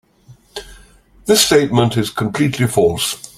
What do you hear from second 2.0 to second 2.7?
completely